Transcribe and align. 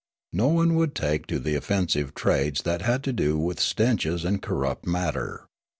None 0.33 0.73
would 0.73 0.95
take 0.95 1.27
to 1.27 1.37
the 1.37 1.53
offensive 1.53 2.15
trades 2.15 2.63
that 2.63 2.81
had 2.81 3.03
to 3.03 3.13
do 3.13 3.37
with 3.37 3.59
stenches 3.59 4.25
and 4.25 4.41
corrupt 4.41 4.87
matter. 4.87 5.45